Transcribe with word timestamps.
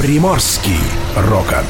Приморский 0.00 0.78
рокот. 1.16 1.66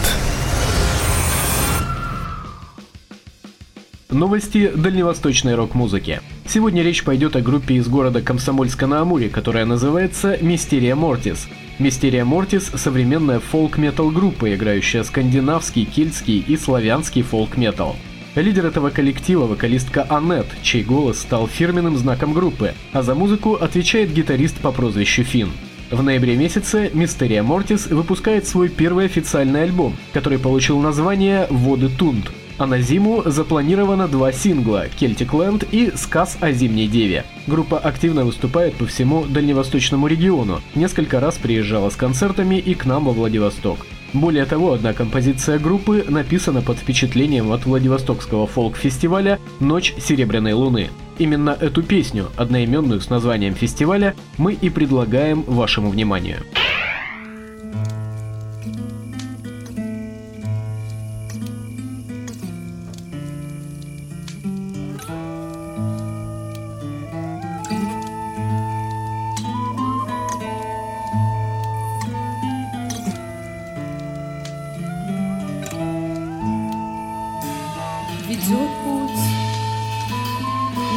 Новости 4.10 4.68
дальневосточной 4.68 5.54
рок-музыки. 5.54 6.20
Сегодня 6.46 6.82
речь 6.82 7.04
пойдет 7.04 7.36
о 7.36 7.40
группе 7.40 7.76
из 7.76 7.88
города 7.88 8.20
Комсомольска-на-Амуре, 8.20 9.30
которая 9.30 9.64
называется 9.64 10.36
«Мистерия 10.42 10.94
Мортис». 10.94 11.48
Мистерия 11.78 12.26
Мортис– 12.26 12.70
современная 12.74 13.40
фолк-метал 13.40 14.10
группа, 14.10 14.54
играющая 14.54 15.04
скандинавский, 15.04 15.86
кельтский 15.86 16.44
и 16.46 16.58
славянский 16.58 17.22
фолк-метал. 17.22 17.96
Лидер 18.34 18.66
этого 18.66 18.90
коллектива– 18.90 19.46
вокалистка 19.46 20.04
Аннет, 20.06 20.48
чей 20.62 20.84
голос 20.84 21.18
стал 21.20 21.46
фирменным 21.48 21.96
знаком 21.96 22.34
группы, 22.34 22.74
а 22.92 23.02
за 23.02 23.14
музыку 23.14 23.54
отвечает 23.54 24.12
гитарист 24.12 24.58
по 24.58 24.70
прозвищу 24.70 25.24
Финн. 25.24 25.50
В 25.90 26.02
ноябре 26.02 26.36
месяце 26.36 26.90
Мистерия 26.92 27.42
Мортис 27.42 27.86
выпускает 27.86 28.46
свой 28.46 28.68
первый 28.68 29.06
официальный 29.06 29.62
альбом, 29.62 29.96
который 30.12 30.38
получил 30.38 30.78
название 30.80 31.46
«Воды 31.48 31.88
Тунд», 31.88 32.30
а 32.58 32.66
на 32.66 32.82
зиму 32.82 33.22
запланировано 33.24 34.06
два 34.06 34.30
сингла 34.30 34.86
«Celtic 34.88 35.30
Land» 35.30 35.66
и 35.70 35.96
«Сказ 35.96 36.36
о 36.40 36.52
зимней 36.52 36.88
деве». 36.88 37.24
Группа 37.46 37.78
активно 37.78 38.26
выступает 38.26 38.74
по 38.74 38.84
всему 38.84 39.24
дальневосточному 39.24 40.08
региону, 40.08 40.60
несколько 40.74 41.20
раз 41.20 41.38
приезжала 41.38 41.88
с 41.88 41.96
концертами 41.96 42.56
и 42.56 42.74
к 42.74 42.84
нам 42.84 43.06
во 43.06 43.12
Владивосток. 43.12 43.86
Более 44.12 44.44
того, 44.44 44.74
одна 44.74 44.92
композиция 44.92 45.58
группы 45.58 46.04
написана 46.06 46.60
под 46.60 46.76
впечатлением 46.78 47.50
от 47.50 47.64
Владивостокского 47.64 48.46
фолк-фестиваля 48.46 49.38
«Ночь 49.58 49.94
Серебряной 49.98 50.52
Луны». 50.52 50.90
Именно 51.18 51.56
эту 51.60 51.82
песню, 51.82 52.28
одноименную 52.36 53.00
с 53.00 53.10
названием 53.10 53.54
фестиваля, 53.54 54.14
мы 54.36 54.52
и 54.52 54.70
предлагаем 54.70 55.42
вашему 55.42 55.90
вниманию. 55.90 56.38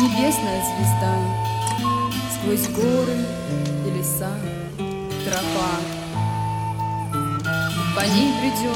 Небесная 0.01 0.63
звезда. 0.65 1.13
Сквозь 2.33 2.67
горы 2.69 3.23
и 3.85 3.91
леса 3.95 4.33
Тропа. 5.23 5.73
По 7.95 8.01
ней 8.07 8.33
придет 8.39 8.75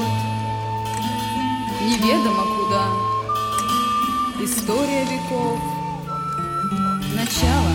Неведомо 1.81 2.43
куда. 2.43 2.85
История 4.39 5.03
веков 5.05 5.59
Начало 7.15 7.71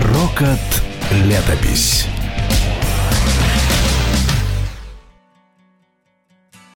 Рокот 0.00 0.58
летопись. 1.10 2.06